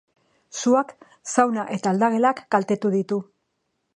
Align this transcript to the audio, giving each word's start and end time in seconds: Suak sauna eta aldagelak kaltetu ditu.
Suak 0.59 0.93
sauna 1.33 1.67
eta 1.77 1.93
aldagelak 1.93 2.43
kaltetu 2.57 2.95
ditu. 2.99 3.21